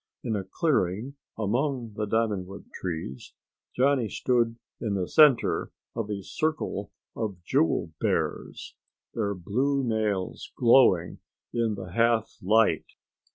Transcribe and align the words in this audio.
In 0.23 0.35
a 0.35 0.43
clearing 0.43 1.13
among 1.37 1.93
the 1.95 2.07
diamond 2.07 2.47
wood 2.47 2.65
trees 2.73 3.33
Johnny 3.75 4.09
stood 4.09 4.55
in 4.79 4.95
the 4.95 5.07
center 5.07 5.69
of 5.95 6.09
a 6.09 6.23
circle 6.23 6.91
of 7.15 7.43
jewel 7.43 7.91
bears, 7.99 8.73
their 9.13 9.35
blue 9.35 9.83
nails 9.83 10.51
glowing 10.57 11.19
in 11.53 11.75
the 11.75 11.91
half 11.91 12.35
light. 12.41 12.87